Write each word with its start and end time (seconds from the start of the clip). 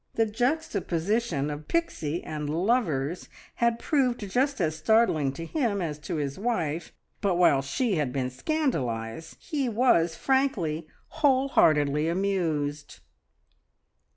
The 0.15 0.25
juxtaposition 0.25 1.51
of 1.51 1.67
Pixie 1.67 2.23
and 2.23 2.49
lovers 2.49 3.29
had 3.57 3.77
proved 3.77 4.27
just 4.31 4.59
as 4.59 4.75
startling 4.75 5.31
to 5.33 5.45
him 5.45 5.79
as 5.79 5.99
to 5.99 6.15
his 6.15 6.39
wife, 6.39 6.91
but 7.21 7.35
while 7.35 7.61
she 7.61 7.97
had 7.97 8.11
been 8.11 8.31
scandalised, 8.31 9.37
he 9.39 9.69
was 9.69 10.15
frankly, 10.15 10.87
whole 11.09 11.49
heartedly 11.49 12.07
amused. 12.09 13.01